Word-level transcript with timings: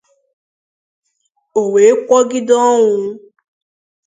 o 1.59 1.61
wee 1.73 1.93
kwògide 2.05 2.55
ọnwụ 2.71 3.03